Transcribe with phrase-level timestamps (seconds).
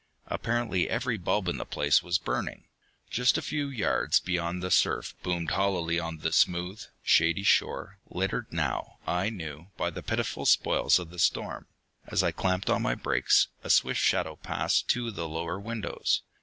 [0.25, 2.63] Apparently every bulb in the place was burning.
[3.11, 8.47] Just a few yards beyond the surf boomed hollowly on the smooth, shady shore, littered
[8.51, 11.67] now, I knew, by the pitiful spoils of the storm.
[12.07, 16.23] As I clamped on my brakes, a swift shadow passed two of the lower windows.